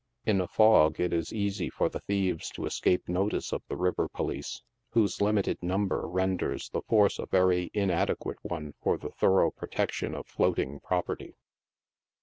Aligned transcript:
In 0.25 0.41
a 0.41 0.47
fog, 0.47 0.99
it 0.99 1.13
is 1.13 1.31
easy 1.31 1.69
for 1.69 1.87
the 1.87 1.99
thieves 1.99 2.49
to 2.55 2.65
es 2.65 2.79
cape 2.79 3.05
the 3.05 3.11
notice 3.11 3.53
of 3.53 3.61
the 3.67 3.75
river 3.75 4.09
police, 4.09 4.63
whose 4.93 5.21
limited 5.21 5.61
number 5.61 6.07
renders 6.07 6.69
the 6.69 6.81
force 6.81 7.19
a 7.19 7.27
very 7.27 7.69
inadequate 7.71 8.39
one 8.41 8.73
for 8.81 8.97
the 8.97 9.11
thorough 9.11 9.51
protection 9.51 10.15
of 10.15 10.25
float 10.25 10.57
ing 10.57 10.79
property. 10.79 11.35